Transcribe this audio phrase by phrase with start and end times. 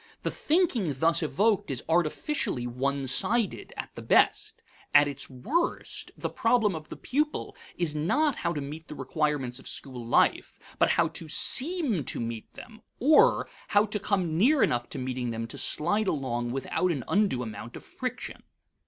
[0.23, 4.63] The thinking thus evoked is artificially one sided at the best.
[4.95, 9.59] At its worst, the problem of the pupil is not how to meet the requirements
[9.59, 14.63] of school life, but how to seem to meet them or, how to come near
[14.63, 18.41] enough to meeting them to slide along without an undue amount of friction.